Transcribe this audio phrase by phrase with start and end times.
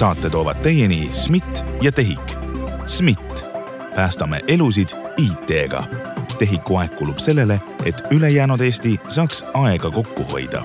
[0.00, 2.32] saate toovad teieni SMIT ja TEHIK.
[2.86, 3.44] SMIT,
[3.96, 5.82] päästame elusid IT-ga.
[6.38, 10.64] TEHIK-u aeg kulub sellele, et ülejäänud Eesti saaks aega kokku hoida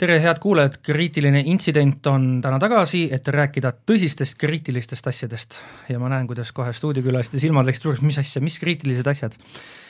[0.00, 6.10] tere, head kuulajad, kriitiline intsident on täna tagasi, et rääkida tõsistest kriitilistest asjadest ja ma
[6.12, 9.36] näen, kuidas kohe stuudiokülaliste silmad läksid suureks, mis asja, mis kriitilised asjad.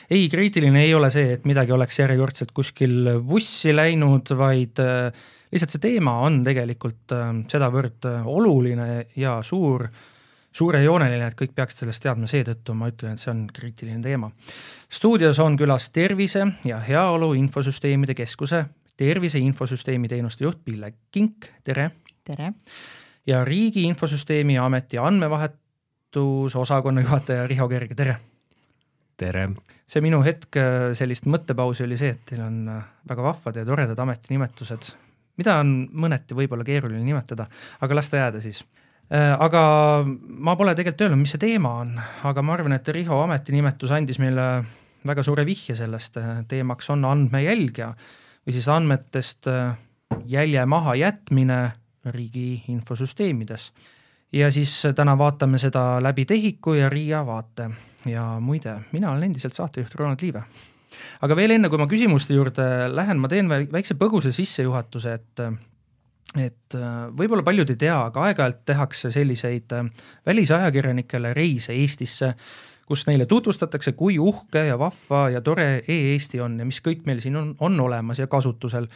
[0.09, 5.75] ei, kriitiline ei ole see, et midagi oleks järjekordselt kuskil vussi läinud, vaid äh, lihtsalt
[5.75, 9.87] see teema on tegelikult äh, sedavõrd äh, oluline ja suur,
[10.57, 14.31] suurejooneline, et kõik peaksid sellest teadma, seetõttu ma ütlen, et see on kriitiline teema.
[14.89, 18.65] stuudios on külas Tervise ja Heaolu Infosüsteemide Keskuse
[18.97, 21.91] tervise infosüsteemi teenuste juht Pille Kink, tere!
[22.25, 22.53] tere!
[23.27, 28.17] ja Riigi Infosüsteemi Ameti andmevahetusosakonna juhataja Riho Kerge, tere!
[29.17, 29.49] tere!
[29.87, 32.65] see minu hetk äh, sellist mõttepausi oli see, et teil on
[33.07, 34.89] väga vahvad ja toredad ametinimetused,
[35.37, 37.47] mida on mõneti võib-olla keeruline nimetada,
[37.81, 38.63] aga las ta jääda siis
[39.13, 39.61] äh, aga
[40.05, 41.95] ma pole tegelikult öelnud, mis see teema on,
[42.27, 44.47] aga ma arvan, et Riho ametinimetus andis meile
[45.07, 46.17] väga suure vihje sellest,
[46.51, 47.91] teemaks on andmejälg ja
[48.47, 49.75] või siis andmetest äh,
[50.25, 51.71] jälje mahajätmine
[52.05, 53.71] riigi infosüsteemides.
[54.31, 57.69] ja siis äh, täna vaatame seda läbi TEHIK-u ja RIA vaate
[58.05, 60.43] ja muide, mina olen endiselt saatejuht Ronald Liive.
[61.21, 65.43] Aga veel enne, kui ma küsimuste juurde lähen, ma teen väikse põgusa sissejuhatuse, et
[66.37, 69.71] et äh, võib-olla paljud ei tea, aga aeg-ajalt tehakse selliseid
[70.27, 72.33] välisajakirjanikele reise Eestisse
[72.87, 77.19] kus neile tutvustatakse, kui uhke ja vahva ja tore e-Eesti on ja mis kõik meil
[77.23, 78.87] siin on, on olemas ja kasutusel.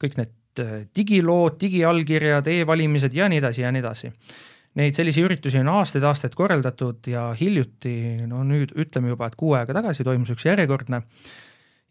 [0.00, 4.12] kõik need äh, digilood, digiallkirjad e, e-valimised ja nii edasi ja nii edasi.
[4.78, 7.92] Neid selliseid üritusi on aastaid-aastaid korraldatud ja hiljuti,
[8.30, 11.02] no nüüd ütleme juba, et kuu aega tagasi toimus üks järjekordne.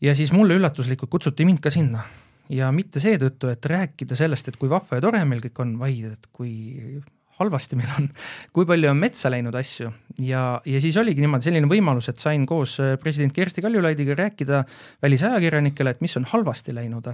[0.02, 2.06] ja siis mulle üllatuslikult kutsuti mind ka sinna
[2.50, 6.14] ja mitte seetõttu, et rääkida sellest, et kui vahva ja tore meil kõik on, vaid
[6.14, 7.02] et kui
[7.40, 8.10] halvasti meil on,
[8.56, 9.92] kui palju on metsa läinud asju
[10.26, 14.64] ja, ja siis oligi niimoodi selline võimalus, et sain koos äh, president Kersti Kaljulaidiga rääkida
[15.04, 17.10] välisajakirjanikele, et mis on halvasti läinud.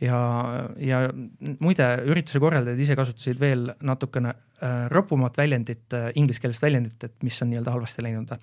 [0.00, 0.18] ja,
[0.80, 1.02] ja
[1.60, 7.42] muide, ürituse korraldajad ise kasutasid veel natukene äh, ropumat väljendit äh,, ingliskeelset väljendit, et mis
[7.42, 8.36] on nii-öelda halvasti läinud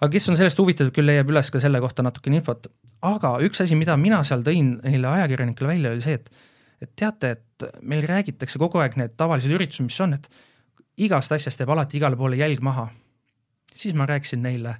[0.00, 2.68] aga kes on sellest huvitatud, küll leiab üles ka selle kohta natukene infot.
[3.04, 6.30] aga üks asi, mida mina seal tõin neile ajakirjanikele välja, oli see, et,
[6.84, 10.28] et teate, et meil räägitakse kogu aeg need tavalised üritused, mis on, et
[10.96, 12.88] igast asjast jääb alati igale poole jälg maha.
[13.74, 14.76] siis ma rääkisin neile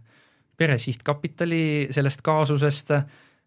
[0.57, 2.91] Pere Sihtkapitali sellest kaasusest,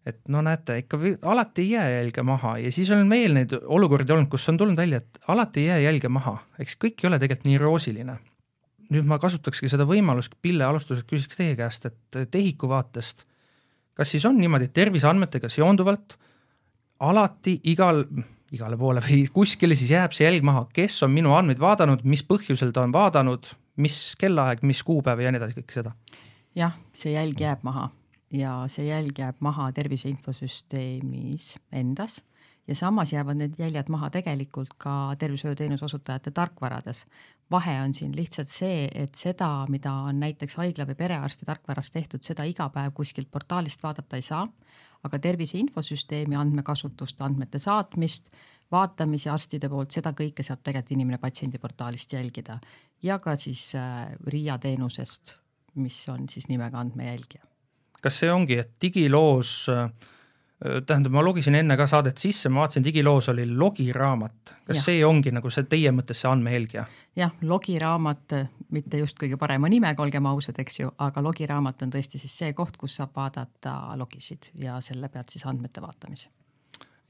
[0.06, 4.12] et no näete, ikka alati ei jää jälge maha ja siis on veel neid olukordi
[4.12, 7.18] olnud, kus on tulnud välja, et alati ei jää jälge maha, eks kõik ei ole
[7.18, 8.18] tegelikult nii roosiline.
[8.88, 13.24] nüüd ma kasutakski seda võimalust, Pille alustuseks küsiks teie käest, et TEHIK-u vaatest,
[13.94, 16.16] kas siis on niimoodi, et terviseandmetega seonduvalt
[17.00, 18.04] alati igal
[18.54, 22.24] igale poole või kuskile, siis jääb see jälg maha, kes on minu andmeid vaadanud, mis
[22.26, 23.50] põhjusel ta on vaadanud,
[23.82, 25.94] mis kellaaeg, mis kuupäev ja nii edasi, kõike seda.
[26.58, 27.90] jah, see jälg jääb maha
[28.34, 32.20] ja see jälg jääb maha tervise infosüsteemis endas
[32.68, 37.06] ja samas jäävad need jäljed maha tegelikult ka tervishoiuteenuse osutajate tarkvarades.
[37.50, 42.22] vahe on siin lihtsalt see, et seda, mida on näiteks haigla või perearsti tarkvaras tehtud,
[42.22, 44.48] seda iga päev kuskilt portaalist vaadata ei saa
[45.06, 48.30] aga tervise infosüsteemi andmekasutust, andmete saatmist,
[48.72, 52.58] vaatamisi arstide poolt, seda kõike saab tegelikult inimene patsiendiportaalist jälgida
[53.02, 55.36] ja ka siis äh, RIA teenusest,
[55.78, 57.44] mis on siis nimega andmejälgija.
[58.02, 59.90] kas see ongi, et digiloos äh,
[60.58, 64.82] tähendab, ma logisin enne ka saadet sisse, ma vaatasin, digiloos oli logiraamat, kas ja.
[64.82, 66.86] see ongi nagu see teie mõttes see andmejälgija?
[67.18, 68.34] jah, logiraamat,
[68.74, 72.56] mitte just kõige parema nimega, olgem ausad, eks ju, aga logiraamat on tõesti siis see
[72.58, 76.34] koht, kus saab vaadata logisid ja selle pealt siis andmete vaatamise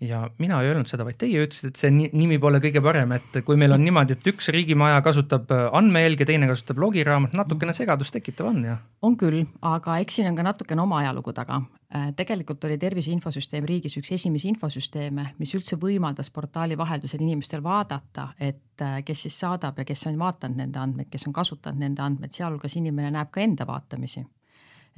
[0.00, 3.40] ja mina ei öelnud seda, vaid teie ütlesite, et see nimi pole kõige parem, et
[3.46, 8.14] kui meil on niimoodi, et üks riigimaja kasutab äh, andmejälge, teine kasutab logiraamat, natukene segadust
[8.14, 8.76] tekitav on ju?
[9.02, 11.62] on küll, aga eks siin on ka natukene oma ajalugu taga.
[11.94, 17.62] Äh, tegelikult oli Tervise Infosüsteem riigis üks esimesi infosüsteeme, mis üldse võimaldas portaali vaheldusel inimestel
[17.64, 21.80] vaadata, et äh, kes siis saadab ja kes on vaadanud nende andmeid, kes on kasutanud
[21.80, 24.26] nende andmeid, sealhulgas inimene näeb ka enda vaatamisi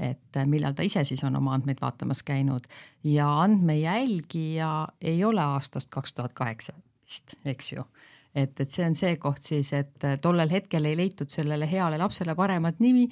[0.01, 2.67] et äh, millal ta ise siis on oma andmeid vaatamas käinud.
[3.07, 7.87] Ja andmejälgija ei ole aastast kaks tuhat kaheksa vist, eks ju.
[8.35, 12.35] Et, et see on see koht siis, et tollel hetkel ei leitud sellele heale lapsele
[12.39, 13.09] paremat nimi,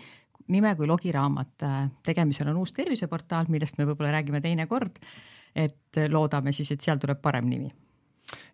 [0.49, 1.55] nime kui logiraamat.
[1.63, 4.99] Äh, tegemisel on uus terviseportaal, millest me võib-olla räägime teinekord.
[5.57, 7.71] et loodame siis, et seal tuleb parem nimi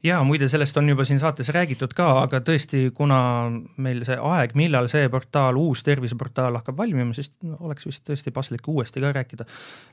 [0.05, 3.19] ja muide, sellest on juba siin saates räägitud ka, aga tõesti, kuna
[3.83, 8.69] meil see aeg, millal see portaal, uus terviseportaal hakkab valmima, siis oleks vist tõesti paslik
[8.71, 9.47] uuesti ka rääkida.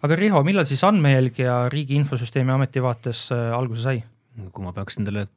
[0.06, 4.04] aga Riho, millal siis andmejälg ja Riigi Infosüsteemi Ameti vaates äh, alguse sai?
[4.52, 5.28] kui ma peaks endale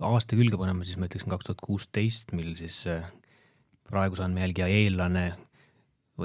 [0.00, 3.04] aasta külge panema, siis ma ütleksin kaks tuhat kuusteist, mil siis äh,
[3.90, 5.30] praeguse andmejälgija eellane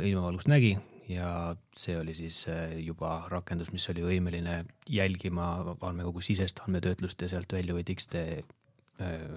[0.04, 0.76] ilmavalgust nägi
[1.10, 7.30] ja see oli siis äh, juba rakendus, mis oli võimeline jälgima andmekogu sisest andmetöötlust ja
[7.30, 8.44] sealt väljuvaid X-tee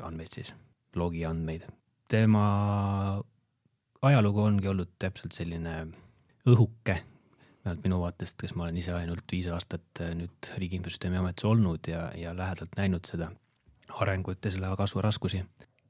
[0.06, 0.54] andmeid siis,
[0.94, 1.64] logi andmeid.
[2.08, 2.44] tema
[4.02, 5.74] ajalugu ongi olnud täpselt selline
[6.48, 7.00] õhuke,
[7.64, 11.90] vähemalt minu vaatest, kes ma olen ise ainult viis aastat nüüd Riigi Infosüsteemi Ametis olnud
[11.90, 13.32] ja, ja lähedalt näinud seda
[14.00, 15.42] arengut ja selle kasvu raskusi.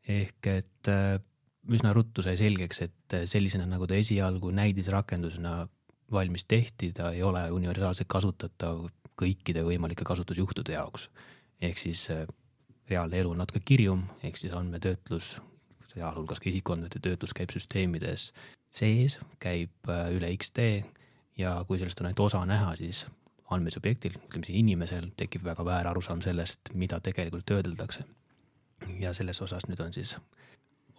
[0.09, 1.21] ehk et äh,
[1.69, 5.69] üsna ruttu sai selgeks, et sellisena, nagu ta esialgu näidisrakendusena
[6.12, 8.87] valmis tehti, ta ei ole universaalselt kasutatav
[9.19, 11.10] kõikide võimalike kasutusjuhtude jaoks.
[11.60, 12.26] ehk siis äh,
[12.90, 15.40] reaalne elu on natuke kirjum, ehk siis andmetöötlus,
[15.93, 18.32] sealhulgas ka isikuandmete töötlus käib süsteemides
[18.70, 20.84] sees, käib äh, üle X-tee
[21.38, 23.06] ja kui sellest on ainult osa näha, siis
[23.50, 28.04] andmesubjektil, ütleme siis inimesel tekib väga väär arusaam sellest, mida tegelikult töödeldakse.
[29.00, 30.16] ja selles osas nüüd on siis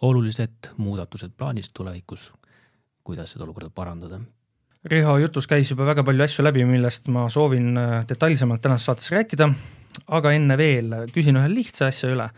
[0.02, 2.30] olulised muudatused plaanis tulevikus,
[3.04, 4.20] kuidas seda olukorda parandada.
[4.84, 9.10] Riho jutus käis juba väga palju asju läbi, millest ma soovin äh, detailsemalt tänases saates
[9.12, 9.50] rääkida,
[10.08, 12.30] aga enne veel küsin ühe lihtsa asja üle.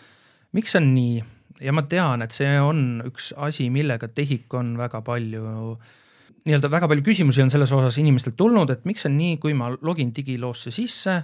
[0.52, 1.22] miks on nii
[1.62, 5.92] ja ma tean, et see on üks asi, millega TEHIK on väga palju äh,
[6.46, 9.70] nii-öelda väga palju küsimusi on selles osas inimestelt tulnud, et miks on nii, kui ma
[9.80, 11.20] login digiloosse sisse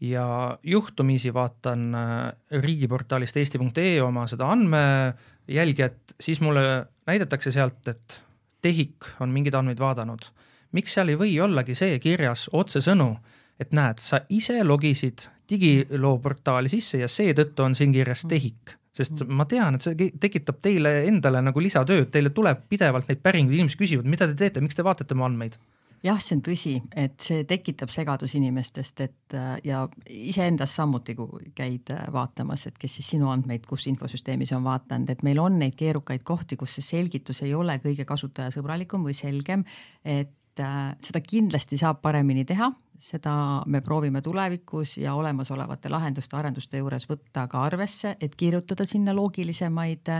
[0.00, 2.32] ja juhtumisi vaatan äh,
[2.62, 8.20] riigiportaalist eesti.ee oma seda andmejälgijat, siis mulle näidatakse sealt, et
[8.62, 10.28] TEHIK on mingeid andmeid vaadanud.
[10.72, 13.16] miks seal ei või ollagi see kirjas otsesõnu,
[13.60, 19.22] et näed, sa ise logisid digiloo portaali sisse ja seetõttu on siin kirjas TEHIK sest
[19.22, 19.32] mm.
[19.38, 23.80] ma tean, et see tekitab teile endale nagu lisatööd, teile tuleb pidevalt neid päringuid, inimesed
[23.80, 25.58] küsivad, mida te teete, miks te vaatate mu andmeid?
[26.04, 29.82] Jah, see on tõsi, et see tekitab segadus inimestest, et äh, ja
[30.12, 35.10] iseendas samuti, kui käid äh, vaatamas, et kes siis sinu andmeid, kus infosüsteemis on vaadanud,
[35.12, 39.64] et meil on neid keerukaid kohti, kus see selgitus ei ole kõige kasutajasõbralikum või selgem,
[40.04, 42.72] et äh, seda kindlasti saab paremini teha.
[43.06, 43.32] Seda
[43.70, 50.10] me proovime tulevikus ja olemasolevate lahenduste arenduste juures võtta ka arvesse, et kirjutada sinna loogilisemaid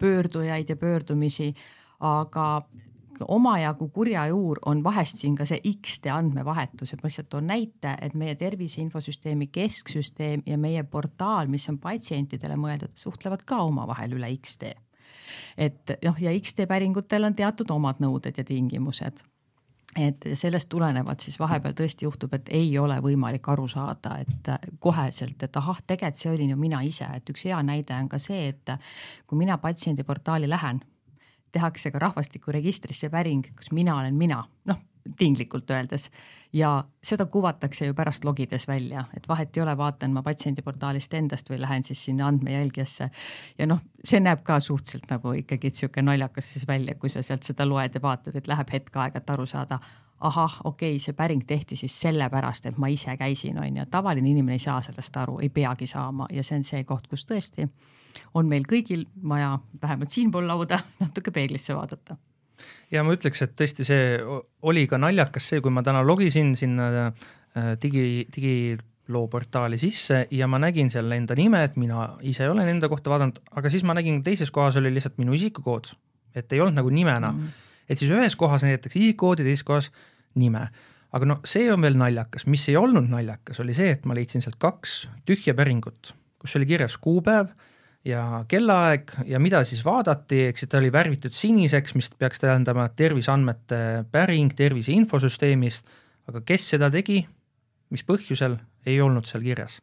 [0.00, 1.52] pöördujaid ja pöördumisi,
[2.00, 2.46] aga
[3.28, 7.96] omajagu kurja juur on vahest siin ka see X-tee andmevahetus, et ma lihtsalt toon näite,
[8.02, 14.16] et meie tervise infosüsteemi kesksüsteem ja meie portaal, mis on patsientidele mõeldud, suhtlevad ka omavahel
[14.18, 14.74] üle X-tee.
[15.56, 19.22] et noh, ja X-tee päringutel on teatud omad nõuded ja tingimused
[19.96, 24.48] et sellest tulenevalt siis vahepeal tõesti juhtub, et ei ole võimalik aru saada, et
[24.80, 28.18] koheselt, et ahah, tegelikult see olin ju mina ise, et üks hea näide on ka
[28.22, 28.72] see, et
[29.26, 30.80] kui mina patsiendiportaali lähen,
[31.52, 34.80] tehakse ka rahvastikuregistrisse päring, kas mina olen mina, noh
[35.18, 36.10] tinglikult öeldes
[36.52, 41.50] ja seda kuvatakse ju pärast logides välja, et vahet ei ole, vaatan ma patsiendiportaalist endast
[41.50, 43.10] või lähen siis sinna andmejälgijasse.
[43.58, 47.42] ja noh, see näeb ka suhteliselt nagu ikkagi sihuke naljakas siis välja, kui sa sealt
[47.42, 49.78] seda loed ja vaatad, et läheb hetk aega, et aru saada.
[50.20, 54.28] ahah, okei okay,, see päring tehti siis sellepärast, et ma ise käisin, on ju, tavaline
[54.28, 57.66] inimene ei saa sellest aru, ei peagi saama ja see on see koht, kus tõesti
[58.34, 62.16] on meil kõigil vaja vähemalt siinpool lauda natuke peeglisse vaadata
[62.92, 64.16] ja ma ütleks, et tõesti see
[64.68, 70.48] oli ka naljakas see, kui ma täna logisin sinna äh, digi, digiloo portaali sisse ja
[70.50, 73.96] ma nägin seal enda nime, et mina ise olen enda kohta vaadanud, aga siis ma
[73.98, 75.92] nägin teises kohas oli lihtsalt minu isikukood,
[76.34, 77.38] et ei olnud nagu nimena mm.
[77.38, 77.84] -hmm.
[77.88, 79.92] et siis ühes kohas näidatakse isikukoodi, teises kohas
[80.34, 80.68] nime
[81.12, 84.44] aga no see on veel naljakas, mis ei olnud naljakas, oli see, et ma leidsin
[84.44, 87.52] sealt kaks tühja päringut, kus oli kirjas kuupäev
[88.04, 94.04] ja kellaaeg ja mida siis vaadati, eks ta oli värvitud siniseks, mis peaks tähendama terviseandmete
[94.10, 95.86] päring tervise infosüsteemist,
[96.28, 97.22] aga kes seda tegi,
[97.90, 99.80] mis põhjusel, ei olnud seal kirjas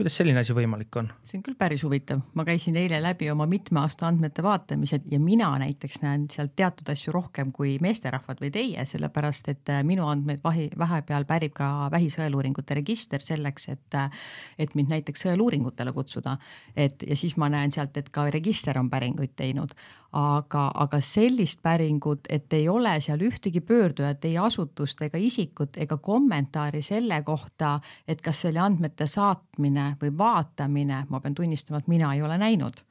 [0.00, 1.10] kuidas selline asi võimalik on?
[1.28, 5.18] see on küll päris huvitav, ma käisin eile läbi oma mitme aasta andmete vaatamised ja
[5.20, 10.08] mina näiteks näen sealt teatud asju rohkem kui meesterahvad või teie, sellepärast et äh, minu
[10.08, 14.24] andmeid vahi, vahepeal pärib ka vähisõeluuringute register selleks, et, äh,
[14.58, 16.38] et mind näiteks sõeluuringutele kutsuda.
[16.76, 19.76] et ja siis ma näen sealt, et ka register on päringuid teinud,
[20.12, 25.98] aga, aga sellist päringut, et ei ole seal ühtegi pöördujat, ei asutust ega isikut ega
[26.02, 27.76] kommentaari selle kohta,
[28.08, 32.38] et kas see oli andmete saatmine või vaatamine, ma pean tunnistama, et mina ei ole
[32.38, 32.84] näinud.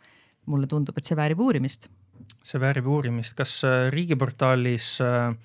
[0.50, 1.90] mulle tundub, et see väärib uurimist.
[2.44, 5.36] see väärib uurimist, kas äh, riigiportaalis äh,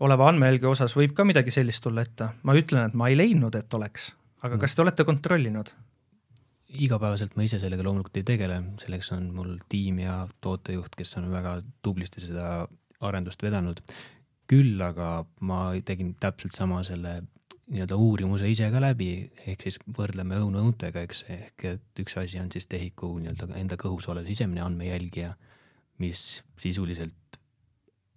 [0.00, 2.28] oleva andmejälge osas võib ka midagi sellist tulla ette?
[2.42, 4.60] ma ütlen, et ma ei leidnud, et oleks, aga mm.
[4.60, 5.74] kas te olete kontrollinud?
[6.68, 11.30] Igapäevaselt ma ise sellega loomulikult ei tegele, selleks on mul tiim ja tootejuht, kes on
[11.32, 12.68] väga tublisti seda
[13.00, 13.80] arendust vedanud.
[14.48, 17.18] küll aga ma tegin täpselt sama selle
[17.68, 22.40] nii-öelda uurimuse ise ka läbi, ehk siis võrdleme õunu õuntega, eks, ehk et üks asi
[22.40, 25.34] on siis tehiku nii-öelda enda kõhus olev sisemine andmejälgija,
[26.00, 27.38] mis sisuliselt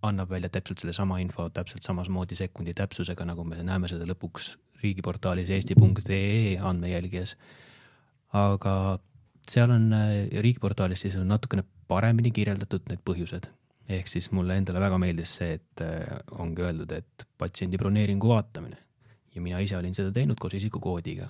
[0.07, 5.51] annab välja täpselt sellesama info täpselt samasmoodi sekundi täpsusega, nagu me näeme seda lõpuks riigiportaalis
[5.53, 7.35] eesti.ee andmejälgijas.
[8.33, 8.99] Aga
[9.49, 9.89] seal on
[10.31, 13.49] riigiportaalis siis on natukene paremini kirjeldatud need põhjused
[13.91, 15.83] ehk siis mulle endale väga meeldis see, et
[16.39, 18.77] ongi öeldud, et patsiendi broneeringu vaatamine
[19.35, 21.29] ja mina ise olin seda teinud koos isikukoodiga.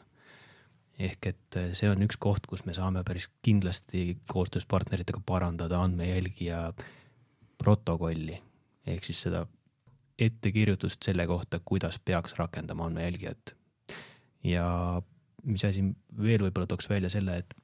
[1.02, 5.80] ehk et äh, see on üks koht, kus me saame päris kindlasti koostöös partneritega parandada
[5.82, 6.74] andmejälgija
[7.58, 8.38] protokolli
[8.86, 9.46] ehk siis seda
[10.20, 13.56] ettekirjutust selle kohta, kuidas peaks rakendama andmejälgijat.
[14.44, 15.02] ja
[15.44, 15.84] mis asi
[16.22, 17.58] veel võib-olla tooks välja selle, et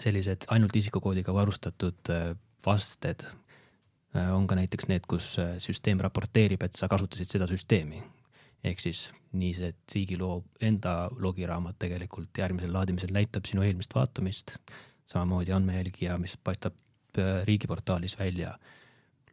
[0.00, 2.32] sellised ainult isikukoodiga varustatud äh,
[2.66, 8.02] vasted äh, on ka näiteks need, kus süsteem raporteerib, et sa kasutasid seda süsteemi
[8.64, 9.06] ehk siis
[9.38, 14.54] nii see riigiloo enda logiraamat tegelikult järgmisel laadimisel näitab sinu eelmist vaatamist,
[15.10, 16.76] samamoodi andmejälgija, mis paistab
[17.18, 18.54] äh, riigiportaalis välja,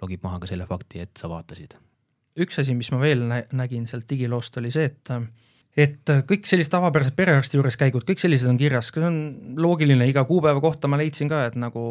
[0.01, 1.75] logib maha ka selle fakti, et sa vaatasid.
[2.39, 5.13] üks asi, mis ma veel nägin sealt digiloost, oli see, et
[5.77, 9.19] et kõik sellised tavapärased perearsti juures käigud, kõik sellised on kirjas, see on
[9.59, 11.83] loogiline, iga kuupäeva kohta ma leidsin ka, et nagu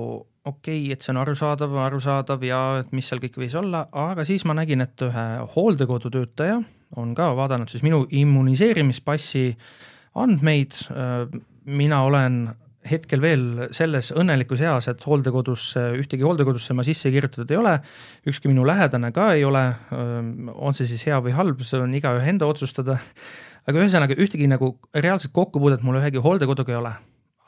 [0.48, 4.26] okei okay,, et see on arusaadav, arusaadav ja et mis seal kõik võis olla, aga
[4.28, 6.60] siis ma nägin, et ühe hooldekodu töötaja
[6.98, 9.50] on ka vaadanud siis minu immuniseerimispassi
[10.18, 10.80] andmeid,
[11.68, 12.48] mina olen
[12.88, 13.44] hetkel veel
[13.74, 17.74] selles õnnelikus eas, et hooldekodusse, ühtegi hooldekodusse ma sisse kirjutatud ei ole,
[18.30, 19.64] ükski minu lähedane ka ei ole,
[20.54, 22.98] on see siis hea või halb, see on igaühe enda otsustada,
[23.68, 26.92] aga ühesõnaga ühtegi nagu reaalset kokkupuudet mul ühegi hooldekoduga ei ole.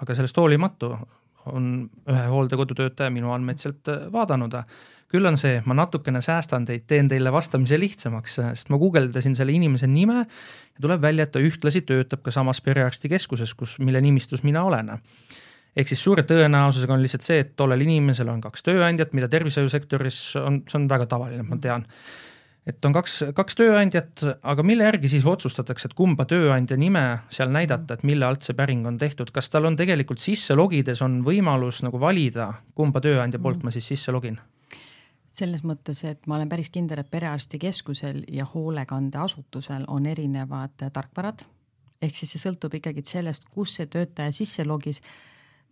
[0.00, 0.95] aga sellest hoolimatu
[1.50, 1.67] on
[2.09, 4.57] ühe hooldekodu töötaja minu andmeid sealt vaadanud
[5.11, 9.53] küll on see, ma natukene säästan teid, teen teile vastamise lihtsamaks, sest ma guugeldasin selle
[9.57, 14.45] inimese nime ja tuleb välja, et ta ühtlasi töötab ka samas perearstikeskuses, kus, mille nimistus
[14.47, 14.93] mina olen
[15.77, 20.21] ehk siis suure tõenäosusega on lihtsalt see, et tollel inimesel on kaks tööandjat, mida tervishoiusektoris
[20.41, 21.87] on, see on väga tavaline, ma tean.
[22.67, 27.52] Et on kaks, kaks tööandjat, aga mille järgi siis otsustatakse, et kumba tööandja nime seal
[27.52, 31.21] näidata, et mille alt see päring on tehtud, kas tal on tegelikult sisse logides on
[31.26, 34.40] võimalus nagu valida, kumba tööandja poolt ma siis sisse login?
[35.40, 41.47] selles mõttes, et ma olen päris kindel, et perearstikeskusel ja hoolekandeasutusel on erinevad tarkvarad.
[42.02, 45.00] ehk siis see sõltub ikkagi sellest, kus see töötaja sisse logis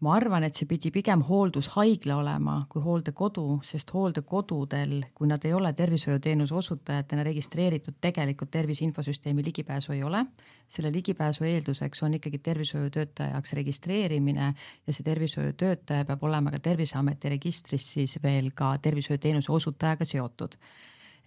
[0.04, 5.54] ma arvan, et see pidi pigem hooldushaigla olema kui hooldekodu, sest hooldekodudel, kui nad ei
[5.56, 10.24] ole tervishoiuteenuse osutajatena registreeritud, tegelikult tervise infosüsteemi ligipääsu ei ole.
[10.68, 14.54] selle ligipääsu eelduseks on ikkagi tervishoiutöötaja jaoks registreerimine
[14.86, 20.54] ja see tervishoiutöötaja peab olema ka Terviseameti registris siis veel ka tervishoiuteenuse osutajaga seotud.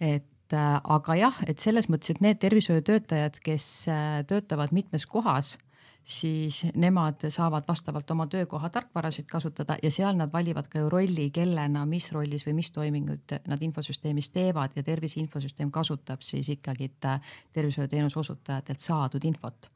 [0.00, 5.58] et äh, aga jah, et selles mõttes, et need tervishoiutöötajad, kes äh, töötavad mitmes kohas
[6.04, 11.30] siis nemad saavad vastavalt oma töökoha tarkvarasid kasutada ja seal nad valivad ka ju rolli,
[11.30, 16.90] kellena, mis rollis või mis toiminguid nad infosüsteemis teevad ja tervise infosüsteem kasutab siis ikkagi
[17.52, 19.70] tervishoiuteenuse osutajatelt saadud infot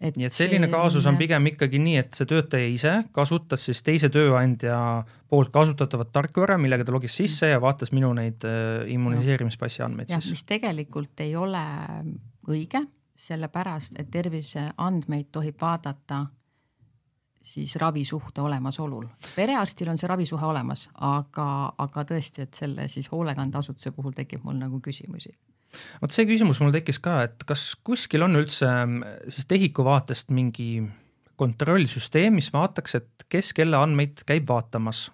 [0.00, 0.72] et nii et selline see...
[0.72, 4.78] kaasus on pigem ikkagi nii, et see töötaja ise kasutas siis teise tööandja
[5.28, 10.30] poolt kasutatavat tarkvara, millega ta logis sisse ja vaatas minu neid äh, immuniseerimispassi andmeid siis.
[10.34, 11.64] mis tegelikult ei ole
[12.48, 12.84] õige,
[13.18, 16.26] sellepärast et terviseandmeid tohib vaadata
[17.42, 19.06] siis ravisuhte olemasolul.
[19.36, 24.58] perearstil on see ravisuhe olemas, aga, aga tõesti, et selle siis hoolekandeasutuse puhul tekib mul
[24.60, 25.34] nagu küsimusi
[26.02, 28.70] vot see küsimus mul tekkis ka, et kas kuskil on üldse
[29.28, 30.82] siis tehiku vaatest mingi
[31.38, 35.08] kontrollsüsteem, mis vaataks, et kes kelle andmeid käib vaatamas?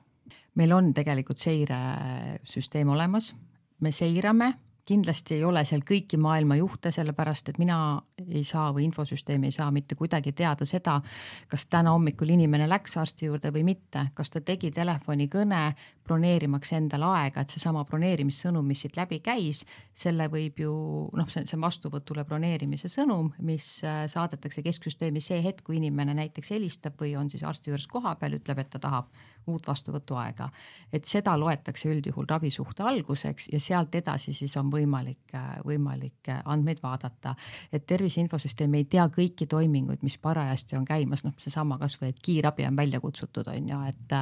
[0.54, 3.32] meil on tegelikult seiresüsteem olemas,
[3.82, 4.52] me seirame
[4.84, 7.78] kindlasti ei ole seal kõiki maailma juhte, sellepärast et mina
[8.28, 10.98] ei saa või infosüsteem ei saa mitte kuidagi teada seda,
[11.48, 15.62] kas täna hommikul inimene läks arsti juurde või mitte, kas ta tegi telefonikõne
[16.04, 19.64] broneerimaks endale aega, et seesama broneerimissõnum, mis siit läbi käis,
[19.96, 20.72] selle võib ju
[21.16, 26.16] noh, see, see on vastuvõtule broneerimise sõnum, mis äh, saadetakse kesksüsteemi see hetk, kui inimene
[26.18, 29.12] näiteks helistab või on siis arsti juures kohapeal, ütleb, et ta tahab
[29.46, 30.48] uut vastuvõtuaega.
[30.92, 35.34] et seda loetakse üldjuhul ravisuhte alguseks ja sealt edasi siis on võimalik,
[35.64, 37.34] võimalik andmeid vaadata.
[37.72, 42.20] et tervise infosüsteem ei tea kõiki toiminguid, mis parajasti on käimas, noh, seesama kasvõi, et
[42.22, 44.16] kiirabi on välja kutsutud, on ju, et,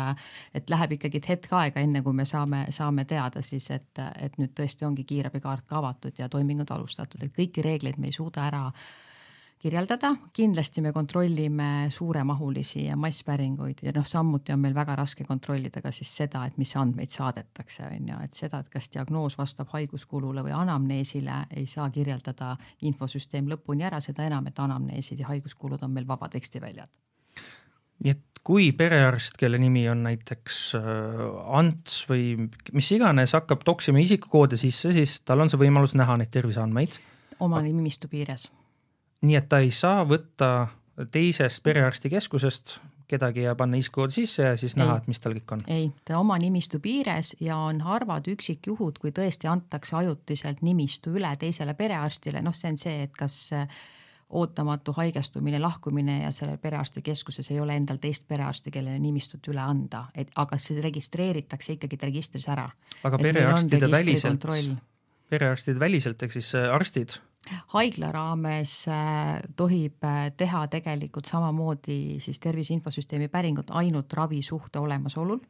[0.55, 4.53] et läheb ikkagi hetk aega, enne kui me saame, saame teada siis, et, et nüüd
[4.59, 8.67] tõesti ongi kiirabikaart ka avatud ja toimingud alustatud, et kõiki reegleid me ei suuda ära
[9.63, 15.93] kirjeldada, kindlasti me kontrollime suuremahulisi masspäringuid ja noh, samuti on meil väga raske kontrollida ka
[15.95, 20.43] siis seda, et mis andmeid saadetakse, on ju, et seda, et kas diagnoos vastab haiguskulule
[20.43, 22.57] või anamneesile, ei saa kirjeldada
[22.91, 27.03] infosüsteem lõpuni ära, seda enam, et anamneesid ja haiguskulud on meil vabatekstiväljad
[28.03, 31.23] nii et kui perearst, kelle nimi on näiteks äh,
[31.59, 36.33] Ants või mis iganes, hakkab toksima isikukoode sisse, siis tal on see võimalus näha neid
[36.35, 36.99] terviseandmeid.
[37.41, 38.51] oma nimistu piires.
[39.23, 40.69] nii et ta ei saa võtta
[41.11, 42.79] teisest perearstikeskusest
[43.13, 44.83] kedagi ja panna isikukoodi sisse ja siis ei.
[44.83, 45.65] näha, et mis tal kõik on?
[45.71, 51.35] ei, ta oma nimistu piires ja on harvad üksikjuhud, kui tõesti antakse ajutiselt nimistu üle
[51.39, 53.83] teisele perearstile, noh, see on see, et kas äh,
[54.33, 60.07] ootamatu haigestumine, lahkumine ja sellel perearstikeskuses ei ole endal teist perearsti, kellele nimistut üle anda,
[60.15, 62.71] et aga see registreeritakse ikkagi registris ära.
[63.05, 64.47] aga perearstide väliselt,
[65.31, 67.19] perearstide väliselt ehk siis äh, arstid?
[67.75, 75.41] haigla raames äh, tohib äh, teha tegelikult samamoodi siis tervise infosüsteemi päringut ainult ravisuhte olemasolul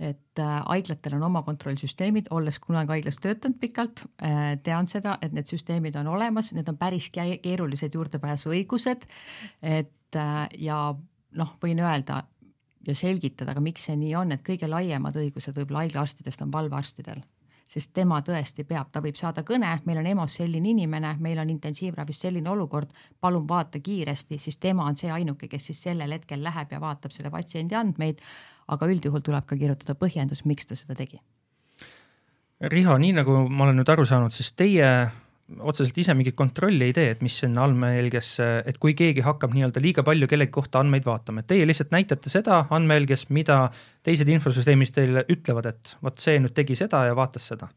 [0.00, 5.34] et äh, haiglatel on oma kontrollsüsteemid, olles kunagi haiglas töötanud pikalt, äh, tean seda, et
[5.36, 9.04] need süsteemid on olemas, need on päris keerulised juurdepääsuõigused.
[9.62, 10.78] et äh, ja
[11.36, 12.22] noh, võin öelda
[12.86, 17.20] ja selgitada ka, miks see nii on, et kõige laiemad õigused võib-olla haiglaarstidest on valvearstidel
[17.70, 21.50] sest tema tõesti peab, ta võib saada kõne, meil on EMO-s selline inimene, meil on
[21.52, 26.42] intensiivravis selline olukord, palun vaata kiiresti, siis tema on see ainuke, kes siis sellel hetkel
[26.42, 28.18] läheb ja vaatab selle patsiendi andmeid
[28.70, 31.20] aga üldjuhul tuleb ka kirjutada põhjendus, miks ta seda tegi.
[32.70, 34.86] Riho, nii nagu ma olen nüüd aru saanud, siis teie
[35.58, 39.82] otseselt ise mingit kontrolli ei tee, et mis sinna andmejälgesse, et kui keegi hakkab nii-öelda
[39.82, 43.62] liiga palju kellegi kohta andmeid vaatama, et teie lihtsalt näitate seda andmejälges, mida
[44.06, 47.70] teised infosüsteemis teile ütlevad, et vot see nüüd tegi seda ja vaatas seda.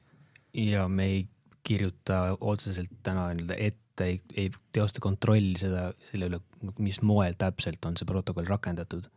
[0.54, 1.24] ja me ei
[1.64, 6.40] kirjuta otseselt täna nii-öelda ette, ei, ei teosta kontrolli seda, selle üle,
[6.78, 9.10] mis moel täpselt on see protokoll rakendatud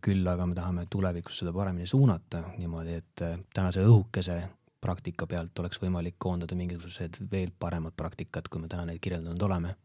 [0.00, 4.38] küll aga me tahame tulevikus seda paremini suunata niimoodi, et tänase õhukese
[4.80, 9.76] praktika pealt oleks võimalik koondada mingisugused veel paremad praktikad, kui me täna neid kirjeldanud oleme.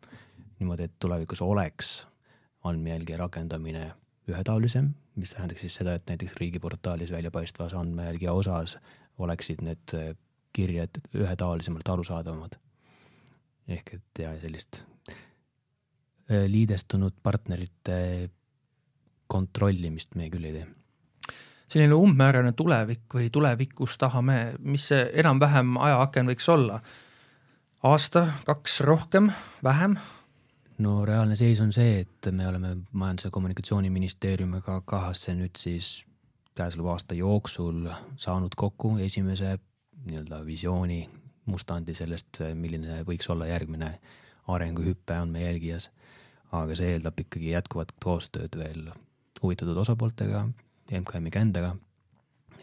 [0.59, 2.07] niimoodi, et tulevikus oleks
[2.63, 3.91] andmejälgi rakendamine
[4.29, 8.77] ühetaolisem, mis tähendaks siis seda, et näiteks riigiportaalis väljapaistvas andmejälgija osas
[9.17, 10.13] oleksid need äh,
[10.53, 12.59] kirjad ühetaolisemalt arusaadavamad.
[13.67, 14.83] ehk et ja sellist
[16.47, 18.29] liidestunud partnerite
[19.27, 20.67] kontrollimist me küll ei tee.
[21.71, 26.81] Selline umbmäärane tulevik või tulevikus tahame, mis see enam-vähem ajaaken võiks olla?
[27.83, 29.31] aasta, kaks, rohkem,
[29.63, 29.95] vähem?
[30.81, 36.05] no reaalne seis on see, et me oleme Majandus- ja Kommunikatsiooniministeeriumiga kahasse nüüd siis
[36.57, 39.57] käesoleva aasta jooksul saanud kokku esimese
[40.05, 41.05] nii-öelda visiooni
[41.45, 43.93] mustandi sellest, milline võiks olla järgmine
[44.47, 45.89] arenguhüpe on meie jälgijas.
[46.51, 48.89] aga see eeldab ikkagi jätkuvat koostööd veel
[49.41, 50.41] huvitatud osapooltega,
[50.99, 51.75] MKM-iga endaga.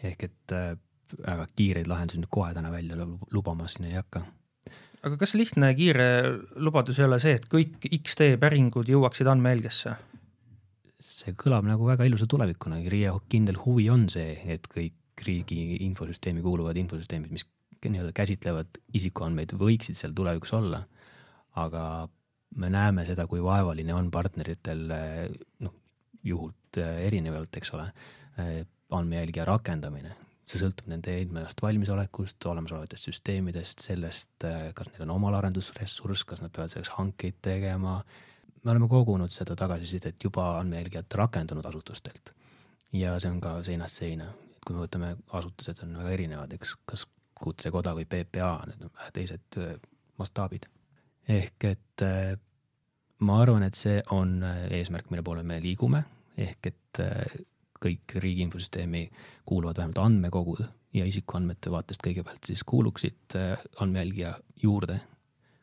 [0.03, 0.75] ehk et äh,
[1.17, 2.97] väga kiireid lahendusi nüüd kohe täna välja
[3.33, 4.23] lubama siin ei hakka.
[5.03, 6.07] aga kas lihtne ja kiire
[6.55, 9.95] lubadus ei ole see, et kõik X-tee päringud jõuaksid andmejälgesse?
[10.99, 16.43] see kõlab nagu väga ilusa tulevikuna, RIA kindel huvi on see, et kõik riigi infosüsteemi
[16.43, 17.43] kuuluvad infosüsteemid, mis
[17.83, 20.85] nii-öelda käsitlevad isikuandmeid, võiksid seal tulevikus olla.
[21.59, 22.07] aga
[22.55, 24.83] me näeme seda, kui vaevaline on partneritel
[25.65, 25.73] noh,
[26.23, 27.89] juhult äh, erinevalt, eks ole,
[28.39, 28.55] äh,
[28.95, 30.15] andmejälgija rakendamine,
[30.49, 36.43] see sõltub nende ennast valmisolekust, olemasolevatest süsteemidest, sellest, äh, kas neil on omal arendusressurss, kas
[36.43, 38.01] nad peavad selleks hankeid tegema.
[38.63, 42.33] me oleme kogunud seda tagasisidet juba andmejälgijat rakendanud asutustelt
[42.93, 46.75] ja see on ka seinast seina, et kui me võtame, asutused on väga erinevad, eks,
[46.85, 47.05] kas
[47.39, 49.59] kutsekoda või PPA, need on vähe teised
[50.19, 50.65] mastaabid.
[51.29, 52.03] ehk et
[53.25, 56.03] ma arvan, et see on äh, eesmärk, mille poole me liigume,
[56.39, 57.39] ehk et äh,
[57.79, 59.05] kõik riigi infosüsteemi
[59.47, 60.63] kuuluvad vähemalt andmekogud
[60.95, 65.01] ja isikuandmete vaatest kõigepealt siis kuuluksid äh, andmejälgija juurde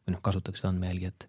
[0.06, 1.28] või noh, kasutaksid andmejälgijat.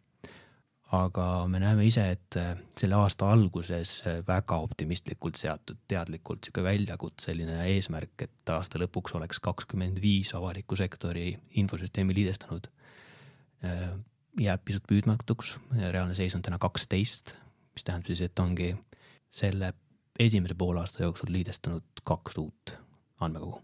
[0.95, 2.35] aga me näeme ise, et
[2.79, 9.99] selle aasta alguses väga optimistlikult seatud teadlikult sihuke väljakutseline eesmärk, et aasta lõpuks oleks kakskümmend
[10.01, 12.69] viis avaliku sektori infosüsteemi liidestanud
[14.41, 17.33] jääb pisut püüdmatuks, reaalne seis on täna kaksteist,
[17.73, 18.73] mis tähendab siis, et ongi
[19.33, 19.73] selle
[20.19, 22.77] esimese poolaasta jooksul liidestunud kaks uut
[23.21, 23.61] andmekogu.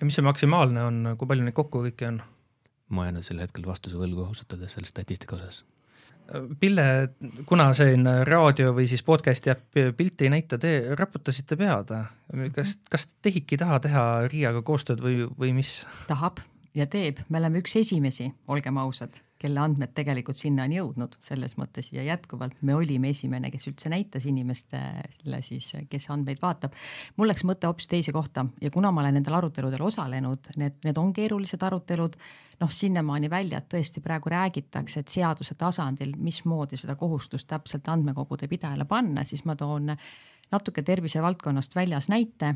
[0.00, 2.20] ja mis see maksimaalne on, kui palju neid kokku kõiki on?
[2.88, 5.64] ma jään sel hetkel vastuse võlgu ausalt öeldes selle statistika osas.
[6.60, 6.84] Pille,
[7.46, 11.92] kuna siin raadio või siis podcast'i äpp pilti ei näita, te raputasite pead.
[12.54, 15.84] kas, kas TEHIK ei taha teha RIA-ga koostööd või, või mis?
[16.10, 16.42] tahab
[16.74, 21.56] ja teeb, me oleme üks esimesi, olgem ausad kelle andmed tegelikult sinna on jõudnud selles
[21.60, 26.76] mõttes ja jätkuvalt me olime esimene, kes üldse näitas inimestele siis, kes andmeid vaatab.
[27.16, 31.00] mul läks mõte hoopis teise kohta ja kuna ma olen nendel aruteludel osalenud, need, need
[31.00, 32.16] on keerulised arutelud,
[32.60, 38.48] noh, sinnamaani välja, et tõesti praegu räägitakse, et seaduse tasandil, mismoodi seda kohustust täpselt andmekogude
[38.48, 39.92] pidajale panna, siis ma toon
[40.52, 42.54] natuke tervisevaldkonnast väljas näite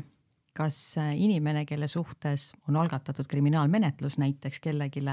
[0.53, 5.03] kas inimene, kelle suhtes on algatatud kriminaalmenetlus näiteks kellelegi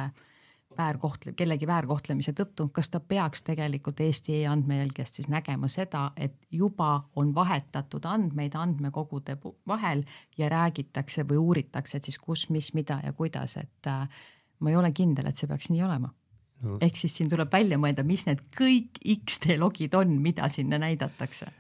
[0.79, 7.09] väärkohtle-, kellegi väärkohtlemise tõttu, kas ta peaks tegelikult Eesti e-andmejälgijast siis nägema seda, et juba
[7.17, 9.39] on vahetatud andmeid andmekogude
[9.69, 10.05] vahel
[10.39, 14.09] ja räägitakse või uuritakse, et siis kus, mis, mida ja kuidas, et äh,
[14.61, 16.13] ma ei ole kindel, et see peaks nii olema.
[16.59, 16.81] No..
[16.83, 21.53] ehk siis siin tuleb välja mõelda, mis need kõik X-tee logid on, mida sinna näidatakse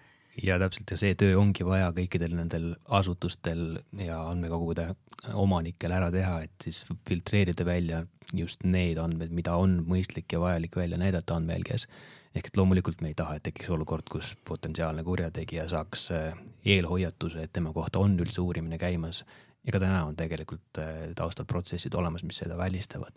[0.42, 4.90] ja täpselt ja see töö ongi vaja kõikidel nendel asutustel ja andmekogude
[5.34, 8.04] omanikel ära teha, et siis filtreerida välja
[8.36, 11.88] just need andmed, mida on mõistlik ja vajalik välja näidata andmejälges.
[12.34, 17.42] ehk et loomulikult me ei taha, et tekiks olukord, kus potentsiaalne kurjategija saaks äh, eelhoiatuse,
[17.42, 19.24] et tema kohta on üldse uurimine käimas.
[19.64, 23.16] ega täna on tegelikult äh, taustal protsessid olemas, mis seda välistavad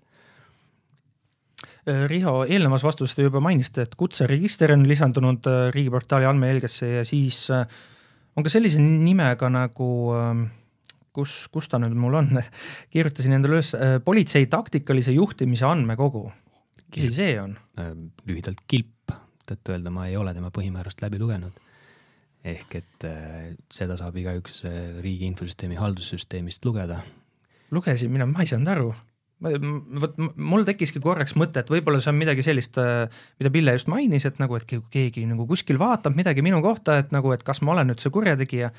[1.86, 7.44] Riho, eelnevas vastuses te juba mainisite, et kutseregister on lisandunud äh, riigiportaali andmejälgesse ja siis
[7.54, 7.66] äh,
[8.38, 9.90] on ka sellise nimega nagu
[11.14, 12.32] kus, kus ta nüüd mul on
[12.94, 13.74] kirjutasin endale üles,
[14.06, 16.28] politsei taktikalise juhtimise andmekogu.
[16.96, 17.58] mis see on?
[18.30, 19.14] lühidalt kilp,
[19.50, 21.54] tõtt-öelda ma ei ole tema põhimäärust läbi lugenud.
[22.46, 23.08] ehk et
[23.70, 24.64] seda saab igaüks
[25.02, 27.02] riigi infosüsteemi haldussüsteemist lugeda.
[27.72, 28.92] lugesin mina, ma ei saanud aru
[29.42, 33.90] vot mul tekkiski korraks mõte, et võib-olla see on midagi sellist, äh, mida Pille just
[33.92, 37.64] mainis, et nagu, et keegi nagu kuskil vaatab midagi minu kohta, et nagu, et kas
[37.66, 38.72] ma olen nüüd see kurjategija.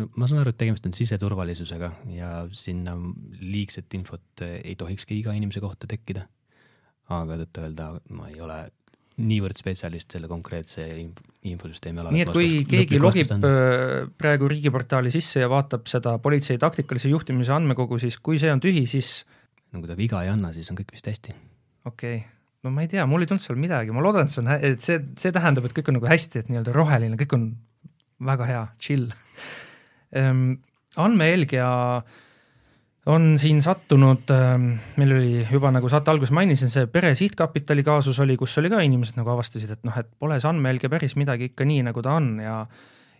[0.00, 2.96] no ma saan aru, et tegemist on siseturvalisusega ja sinna
[3.40, 6.26] liigset infot ei tohikski iga inimese kohta tekkida.
[7.12, 8.62] aga tõtt-öelda ma ei ole
[9.22, 10.84] niivõrd spetsialist selle konkreetse
[11.46, 12.14] infosüsteemi alal.
[12.14, 13.30] nii et kui keegi logib.
[13.36, 18.62] Äh, praegu riigiportaali sisse ja vaatab seda politsei taktikalise juhtimise andmekogu, siis kui see on
[18.64, 19.20] tühi, siis
[19.70, 21.36] no kui ta viga ei anna, siis on kõik vist hästi.
[21.86, 22.24] okei okay.,
[22.66, 24.82] no ma ei tea, mul ei tulnud seal midagi, ma loodan, et see on, et
[24.82, 27.48] see, see tähendab, et kõik on nagu hästi, et nii-öelda roheline, kõik on
[28.24, 29.10] väga hea, chill
[30.16, 30.56] ehm,
[30.98, 32.22] andmejälgija äh,
[33.06, 38.20] on siin sattunud, ähm, meil oli juba nagu saate alguses mainisin, see pere sihtkapitali kaasus
[38.24, 41.50] oli, kus oli ka inimesed nagu avastasid, et noh, et pole see andmejälge päris midagi
[41.52, 42.64] ikka nii, nagu ta on ja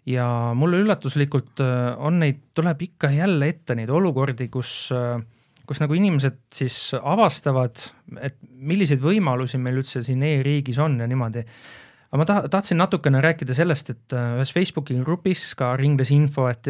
[0.09, 5.21] ja mulle üllatuslikult äh, on neid, tuleb ikka jälle ette neid olukordi, kus äh,
[5.65, 7.81] kus nagu inimesed siis avastavad,
[8.21, 11.45] et milliseid võimalusi meil üldse siin e-riigis on ja niimoodi.
[12.11, 16.69] aga ma tahtsin natukene rääkida sellest, et äh, ühes Facebooki grupis ka ringles info, et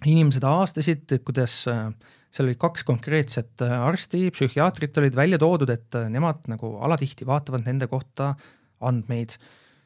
[0.00, 1.88] inimesed aastasid, kuidas äh,
[2.32, 7.28] seal olid kaks konkreetset äh, arsti, psühhiaatrit olid välja toodud, et äh, nemad nagu alatihti
[7.28, 8.34] vaatavad nende kohta
[8.82, 9.36] andmeid.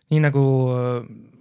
[0.06, 0.42] nii nagu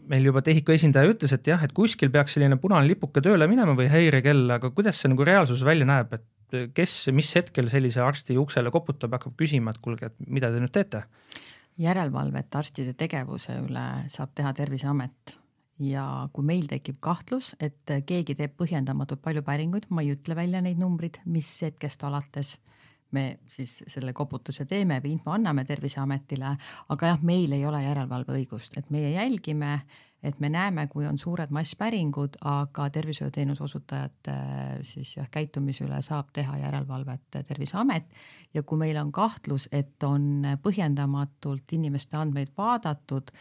[0.10, 3.76] meil juba TEHIK-u esindaja ütles, et jah, et kuskil peaks selline punane lipuke tööle minema
[3.78, 8.38] või häirekell, aga kuidas see nagu reaalsuses välja näeb, et kes, mis hetkel sellise arsti
[8.42, 11.06] uksele koputab hakkab küsima, et kuulge, et mida te nüüd teete?
[11.76, 15.36] järelevalvet arstide tegevuse üle saab teha Terviseamet
[15.80, 20.62] ja kui meil tekib kahtlus, et keegi teeb põhjendamatult palju päringuid, ma ei ütle välja
[20.64, 22.56] neid numbreid, mis hetkest alates
[23.16, 26.56] me siis selle koputuse teeme või info anname Terviseametile,
[26.92, 29.78] aga jah, meil ei ole järelevalveõigust, et meie jälgime,
[30.26, 34.38] et me näeme, kui on suured masspäringud, aga tervishoiuteenuse osutajate
[34.90, 38.10] siis jah, käitumise üle saab teha järelevalvet Terviseamet.
[38.54, 43.32] Ja kui meil on kahtlus, et on põhjendamatult inimeste andmeid vaadatud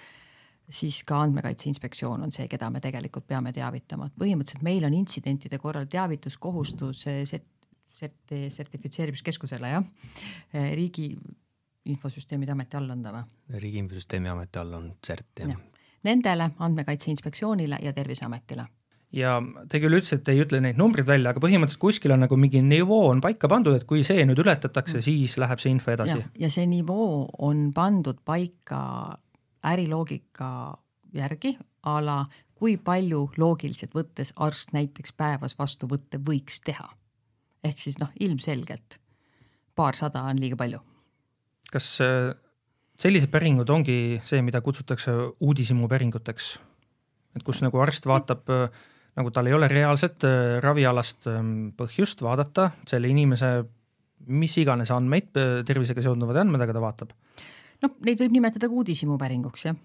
[0.71, 4.95] siis ka Andmekaitse Inspektsioon on see, keda me tegelikult peame teavitama, et põhimõtteliselt meil on
[4.97, 9.85] intsidentide korral teavituskohustus sert-, sertifitseerimiskeskusele jah,
[10.75, 11.11] riigi
[11.85, 13.27] infosüsteemide ameti all on ta või?
[13.61, 15.61] riigi infosüsteemi ameti all on CERT jah ja..
[16.05, 18.67] Nendele, Andmekaitse Inspektsioonile ja Terviseametile
[19.15, 19.37] ja
[19.71, 23.09] te küll ütlesite, ei ütle neid numbreid välja, aga põhimõtteliselt kuskil on nagu mingi nivoo
[23.13, 25.05] on paika pandud, et kui see nüüd ületatakse, mm.
[25.07, 26.19] siis läheb see info edasi.
[26.41, 28.81] ja see nivoo on pandud paika
[29.65, 30.49] äriloogika
[31.15, 32.19] järgi a la
[32.55, 36.89] kui palju loogiliselt võttes arst näiteks päevas vastuvõtte võiks teha.
[37.65, 38.99] ehk siis noh, ilmselgelt
[39.77, 40.81] paarsada on liiga palju.
[41.73, 42.33] kas äh,
[42.99, 46.59] sellised päringud ongi see, mida kutsutakse uudishimu päringuteks?
[47.35, 48.85] et kus nagu arst vaatab, äh,
[49.17, 53.57] nagu tal ei ole reaalset äh, ravialast ähm, põhjust vaadata selle inimese
[54.25, 55.35] mis iganes andmeid,
[55.69, 57.11] tervisega seonduvad andmed, aga ta vaatab
[57.83, 59.77] noh, neid võib nimetada ka uudishimupäringuks, jah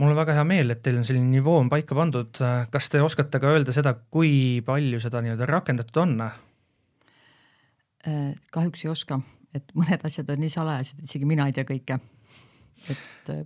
[0.00, 2.40] mul on väga hea meel, et teil on selline nivoo on paika pandud,
[2.72, 6.16] kas te oskate ka öelda seda, kui palju seda nii-öelda rakendatud on?
[8.04, 9.20] Äh, kahjuks ei oska,
[9.56, 12.00] et mõned asjad on nii salajased, et isegi mina ei tea kõike.
[12.90, 13.44] et äh,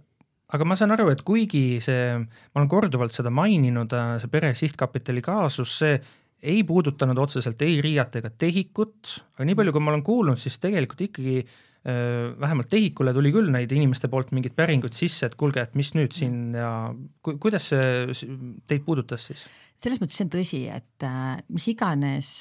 [0.57, 4.55] aga ma saan aru, et kuigi see, ma olen korduvalt seda maininud, äh, see pere
[4.57, 6.01] sihtkapitali kaasus, see
[6.39, 10.57] ei puudutanud otseselt ei RIA-t ega TEHIK-ut, aga nii palju, kui ma olen kuulnud, siis
[10.63, 11.68] tegelikult ikkagi äh,
[12.41, 16.13] vähemalt TEHIK-ule tuli küll neid inimeste poolt mingeid päringuid sisse, et kuulge, et mis nüüd
[16.17, 16.71] siin ja
[17.25, 18.27] ku, kuidas see
[18.69, 19.47] teid puudutas siis?
[19.79, 22.33] selles mõttes see on tõsi, et äh, mis iganes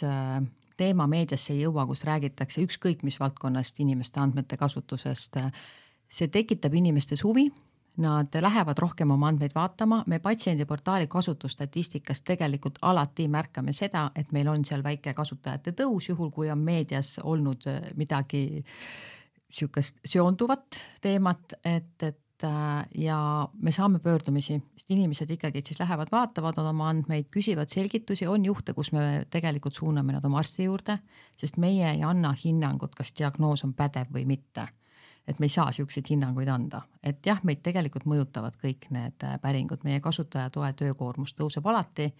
[0.78, 5.40] teema meediasse ei jõua, kus räägitakse ükskõik mis valdkonnast inimeste andmete kasutusest,
[6.08, 7.48] see tekitab inimestes huvi
[7.98, 14.52] Nad lähevad rohkem oma andmeid vaatama, me patsiendiportaali kasutusstatistikast tegelikult alati märkame seda, et meil
[14.52, 18.44] on seal väike kasutajate tõus, juhul kui on meedias olnud äh, midagi
[19.54, 23.20] sihukest seonduvat teemat, et, et äh, ja
[23.62, 28.74] me saame pöördumisi, sest inimesed ikkagi siis lähevad, vaatavad oma andmeid, küsivad selgitusi, on juhte,
[28.74, 31.00] kus me tegelikult suuname nad oma arsti juurde,
[31.38, 34.68] sest meie ei anna hinnangut, kas diagnoos on pädev või mitte.
[35.28, 39.40] Et me ei saa siukseid hinnanguid anda, et jah, meid tegelikult mõjutavad kõik need äh,
[39.44, 42.14] päringud, meie kasutajatoe töökoormus tõuseb alati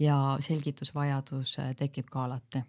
[0.00, 2.64] ja selgitusvajadus äh, tekib ka alati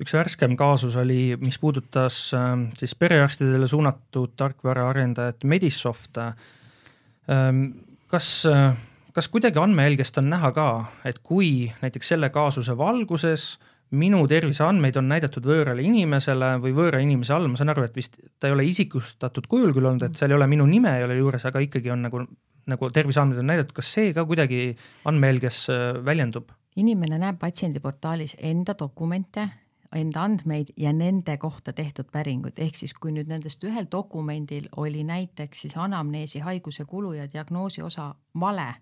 [0.00, 6.18] üks värskem kaasus oli, mis puudutas ähm, siis perearstidele suunatud tarkvaraarendajat Medisoft.
[6.20, 7.64] Ähm,
[8.08, 8.72] kas, äh,
[9.12, 10.70] kas kuidagi andmejälgest on näha ka,
[11.04, 13.52] et kui näiteks selle kaasuse valguses
[13.90, 18.20] minu terviseandmeid on näidatud võõrale inimesele või võõra inimese all, ma saan aru, et vist
[18.38, 21.18] ta ei ole isikustatud kujul küll olnud, et seal ei ole minu nime ei ole
[21.18, 22.22] juures, aga ikkagi on nagu,
[22.70, 24.70] nagu terviseandmed on näidatud, kas see ka kuidagi
[25.10, 26.54] andmejälges äh, väljendub?
[26.80, 29.48] inimene näeb patsiendiportaalis enda dokumente,
[29.96, 35.02] enda andmeid ja nende kohta tehtud päringud, ehk siis kui nüüd nendest ühel dokumendil oli
[35.04, 38.74] näiteks siis anamneesi, haiguse kulu ja diagnoosi osa vale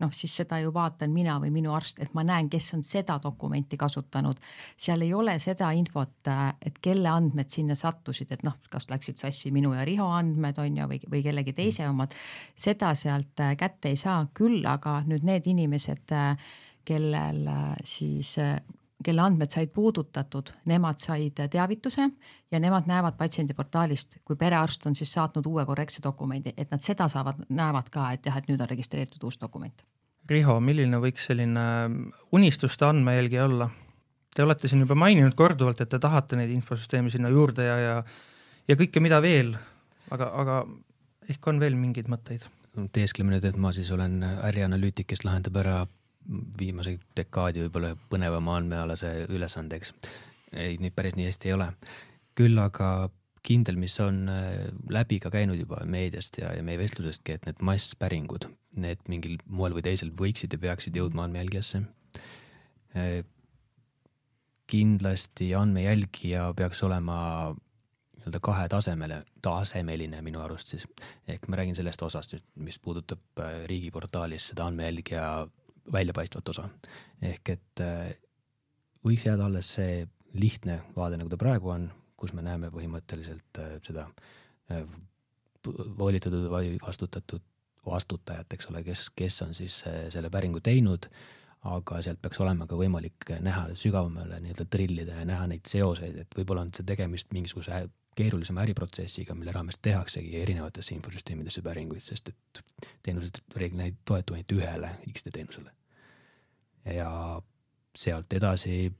[0.00, 3.18] noh, siis seda ju vaatan mina või minu arst, et ma näen, kes on seda
[3.22, 4.40] dokumenti kasutanud.
[4.76, 6.30] seal ei ole seda infot,
[6.64, 10.80] et kelle andmed sinna sattusid, et noh, kas läksid sassi minu ja Riho andmed on
[10.80, 12.16] ju või, või kellegi teise omad.
[12.56, 16.50] seda sealt äh, kätte ei saa, küll aga nüüd need inimesed, äh,
[16.84, 18.36] kellel äh, siis
[19.04, 22.08] kelle andmed said puudutatud, nemad said teavituse
[22.50, 27.08] ja nemad näevad patsiendiportaalist, kui perearst on siis saatnud uue korrektse dokumendi, et nad seda
[27.08, 29.84] saavad, näevad ka, et jah, et nüüd on registreeritud uus dokument.
[30.30, 31.62] Riho, milline võiks selline
[32.36, 33.70] unistuste andmejälgija olla?
[34.34, 37.94] Te olete siin juba maininud korduvalt, et te tahate neid infosüsteeme sinna juurde ja, ja
[38.70, 39.54] ja kõike, mida veel,
[40.14, 40.62] aga, aga
[41.30, 42.48] ehk on veel mingeid mõtteid?
[42.94, 45.80] teeskleme nüüd, et ma siis olen ärianalüütik, kes lahendab ära
[46.58, 49.94] viimase dekaadi võib-olla põnevama andmealase ülesande, eks.
[50.52, 51.72] ei, nüüd päris nii hästi ei ole.
[52.38, 53.10] küll aga
[53.46, 57.62] kindel, mis on äh, läbi ka käinud juba meediast ja, ja meie vestlusestki, et need
[57.64, 58.46] masspäringud,
[58.80, 61.82] need mingil moel või teisel võiksid ja peaksid jõudma andmejälgijasse.
[62.96, 63.22] Äh,
[64.70, 67.18] kindlasti andmejälgija peaks olema
[68.20, 70.84] nii-öelda kahetasemele, tasemeline minu arust siis.
[71.28, 75.24] ehk ma räägin sellest osast nüüd, mis puudutab äh, riigiportaalis seda andmejälgija
[75.92, 76.68] väljapaistvat osa.
[77.22, 78.12] ehk et äh,
[79.06, 83.76] võiks jääda alles see lihtne vaade, nagu ta praegu on, kus me näeme põhimõtteliselt äh,
[83.86, 84.06] seda
[84.70, 84.84] äh,
[85.98, 87.44] volitatud või vastutatud
[87.86, 89.78] vastutajat, eks ole, kes, kes on siis
[90.12, 91.06] selle päringu teinud,
[91.68, 96.36] aga sealt peaks olema ka võimalik näha sügavamale nii-öelda trillida ja näha neid seoseid, et
[96.36, 97.80] võib-olla on see tegemist mingisuguse
[98.20, 102.64] keerulisema äriprotsessiga, mille raames tehaksegi erinevatesse infosüsteemidesse päringuid, sest et
[103.02, 105.72] teenused reeglina ei toetu ainult ühele X-tee teenusele
[106.84, 107.42] ja
[107.96, 108.92] sealt edasi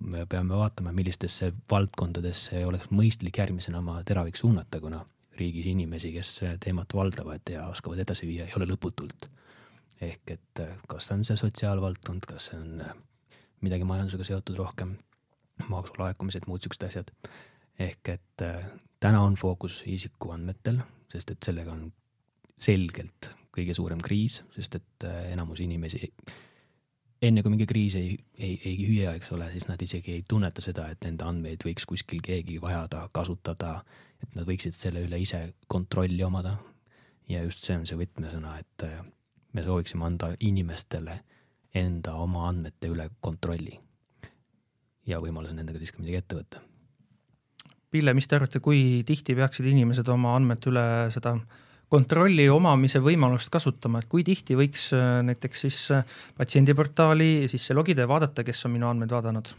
[0.00, 5.02] me peame vaatama, millistesse valdkondadesse oleks mõistlik järgmisena oma teravik suunata, kuna
[5.38, 9.28] riigis inimesi, kes teemat valdavad ja oskavad edasi viia, ei ole lõputult.
[10.02, 12.82] ehk et kas on see sotsiaalvaldkond, kas see on
[13.62, 14.96] midagi majandusega seotud rohkem,
[15.68, 17.12] maksulaekumised, muud siuksed asjad.
[17.78, 18.46] ehk et
[19.00, 20.82] täna on fookus isikuandmetel,
[21.12, 21.92] sest et sellega on
[22.58, 26.08] selgelt kõige suurem kriis, sest et äh, enamus inimesi
[27.22, 30.64] enne kui mingi kriis ei, ei, ei hüüa, eks ole, siis nad isegi ei tunneta
[30.64, 33.76] seda, et nende andmeid võiks kuskil keegi vajada, kasutada,
[34.22, 36.58] et nad võiksid selle üle ise kontrolli omada.
[37.28, 38.98] ja just see on see võtmesõna, et äh,
[39.52, 41.20] me sooviksime anda inimestele
[41.74, 43.78] enda oma andmete üle kontrolli
[45.06, 46.60] ja võimaluse nendega siis ka midagi ette võtta.
[47.92, 50.84] Pille, mis te arvate, kui tihti peaksid inimesed oma andmete üle
[51.14, 51.36] seda
[51.92, 56.06] kontrolli omamise võimalust kasutama, et kui tihti võiks äh, näiteks siis äh,
[56.38, 59.52] patsiendiportaali sisse logida ja vaadata, kes on minu andmeid vaadanud?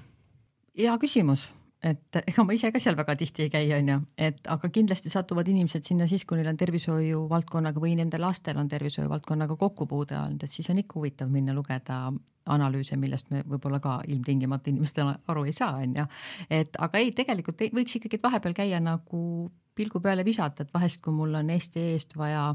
[0.74, 1.52] hea küsimus,
[1.84, 3.98] et ega ma ise ka seal väga tihti ei käi, on ju,
[4.30, 8.60] et aga kindlasti satuvad inimesed sinna siis, kui neil on tervishoiu valdkonnaga või nende lastel
[8.62, 12.06] on tervishoiu valdkonnaga kokkupuude olnud, et siis on ikka huvitav minna lugeda
[12.54, 16.08] analüüse, millest me võib-olla ka ilmtingimata inimestele aru ei saa, on ju.
[16.52, 21.02] et aga ei, tegelikult ei, võiks ikkagi vahepeal käia nagu pilgu peale visata, et vahest,
[21.02, 22.52] kui mul on Eesti eest vaja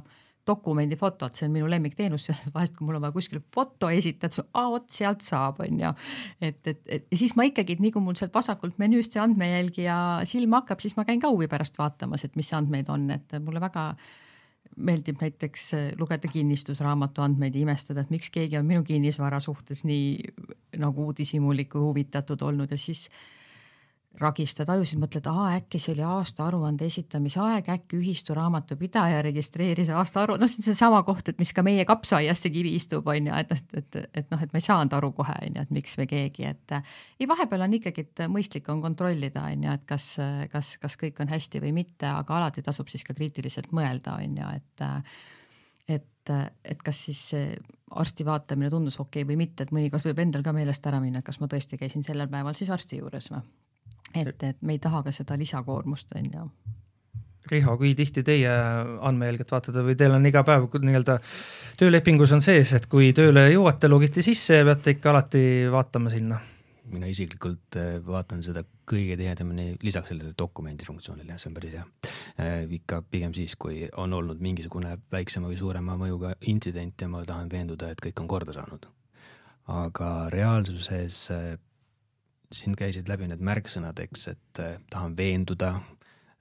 [0.48, 4.88] dokumendifotot, see on minu lemmikteenus, vahest kui mul on vaja kuskil foto esitada, siis vot
[4.92, 5.92] sealt saab, on ju.
[6.40, 9.98] et, et, et ja siis ma ikkagi, nii kui mul sealt vasakult menüüst see andmejälgija
[10.28, 13.62] silma hakkab, siis ma käin ka huvi pärast vaatamas, et mis andmeid on, et mulle
[13.62, 13.92] väga
[14.78, 20.78] meeldib näiteks lugeda kinnistusraamatu andmeid ja imestada, et miks keegi on minu kinnisvara suhtes nii
[20.78, 23.08] nagu uudishimulik või huvitatud olnud ja siis
[24.18, 29.90] ragistad aju, siis mõtled, aa äkki see oli aastaaruande esitamise aeg, äkki ühistu raamatupidaja registreeris
[29.94, 33.31] aastaaru-, noh, see on seesama koht, et mis ka meie kapsaaias see kivi istub, on
[33.31, 35.74] ju, et, et, et, et noh, et ma ei saanud aru kohe, on ju, et
[35.78, 39.87] miks või keegi, et ei, vahepeal on ikkagi, et mõistlik on kontrollida, on ju, et
[39.88, 40.11] kas,
[40.52, 44.38] kas, kas kõik on hästi või mitte, aga alati tasub siis ka kriitiliselt mõelda, on
[44.42, 44.88] ju, et
[45.88, 46.31] et,
[46.68, 47.22] et kas siis
[47.96, 51.22] arsti vaatamine tundus okei okay või mitte, et mõnikord võib endal ka meelest ära minna,
[51.24, 53.40] kas ma tõesti käisin sellel päeval siis arsti juures või
[54.14, 56.50] et, et me ei taha ka seda lisakoormust, on ju.
[57.48, 58.50] Riho, kui tihti teie
[59.08, 61.16] andmejälget vaatate või teil on iga päev nii-öelda
[61.80, 65.42] töölepingus on sees, et kui tööle jõuate, logite sisse ja peate ikka alati
[65.72, 66.40] vaatama sinna?
[66.92, 71.84] mina isiklikult äh, vaatan seda kõige tihedamini lisaks sellele dokumendi funktsioonile, see on päris hea.
[72.40, 77.24] Äh, ikka pigem siis, kui on olnud mingisugune väiksema või suurema mõjuga intsident ja ma
[77.28, 78.88] tahan veenduda, et kõik on korda saanud.
[79.68, 81.58] aga reaalsuses äh,
[82.52, 85.74] siin käisid läbi need märksõnad, eks, et eh, tahan veenduda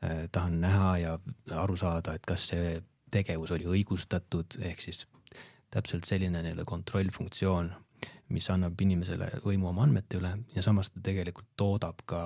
[0.01, 1.17] eh,, tahan näha ja
[1.63, 2.77] aru saada, et kas see
[3.11, 5.05] tegevus oli õigustatud, ehk siis
[5.71, 7.71] täpselt selline nii-öelda kontrollfunktsioon,
[8.31, 12.21] mis annab inimesele võimu oma andmete üle ja samas ta tegelikult toodab ka,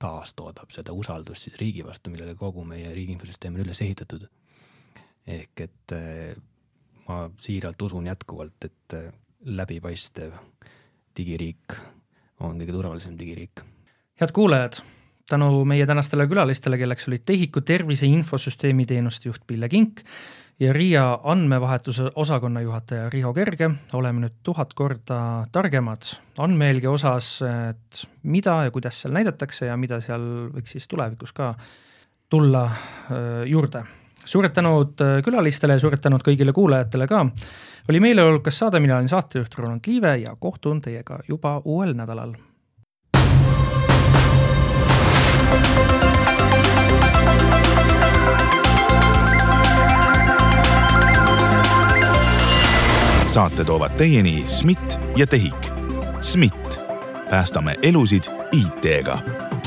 [0.00, 4.28] taastoodab seda usaldust siis riigi vastu, millele kogu meie riigi infosüsteem on üles ehitatud.
[5.26, 6.36] ehk et eh,
[7.08, 8.96] ma siiralt usun jätkuvalt, et
[9.44, 10.32] läbipaistev
[11.16, 11.76] digiriik
[12.40, 13.62] on kõige turvalisem digiriik.
[14.20, 14.80] head kuulajad,
[15.28, 20.02] tänu meie tänastele külalistele, kelleks olid TEHIK-u tervise infosüsteemi teenuste juht Pille Kink
[20.60, 28.04] ja RIA andmevahetuse osakonna juhataja Riho Kerge, oleme nüüd tuhat korda targemad andmejälgi osas, et
[28.22, 31.54] mida ja kuidas seal näidatakse ja mida seal võiks siis tulevikus ka
[32.30, 32.68] tulla
[33.46, 33.84] juurde
[34.30, 37.26] suured tänud külalistele ja suured tänud kõigile kuulajatele ka.
[37.88, 42.34] oli meeleolukas saade, mina olin saatejuht Ronald Liive ja kohtun teiega juba uuel nädalal.
[53.30, 55.66] saate toovad teieni SMIT ja TEHIK.
[56.20, 56.80] SMIT,
[57.30, 59.18] päästame elusid IT-ga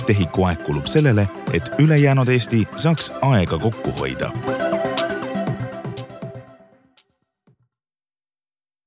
[0.04, 4.32] tehiku aeg kulub sellele, et ülejäänud Eesti saaks aega kokku hoida